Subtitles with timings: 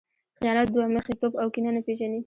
[0.39, 2.19] خیانت، دوه مخی توب او کینه نه پېژني.